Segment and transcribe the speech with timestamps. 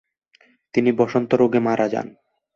[0.73, 2.07] তিনি বসন্ত রোগে মারা যান।